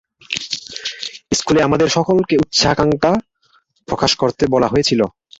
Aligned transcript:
স্কুলে, 1.31 1.59
আমাদের 1.63 1.87
সকলকে 1.89 2.35
উচ্চাকাঙ্ক্ষা 2.37 3.11
প্রকাশ 3.87 4.11
করতে 4.15 4.43
বলা 4.53 4.67
হয়েছিল। 4.67 5.01